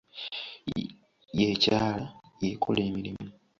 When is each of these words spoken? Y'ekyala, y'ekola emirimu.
Y'ekyala, 1.37 2.03
y'ekola 2.41 2.81
emirimu. 2.89 3.27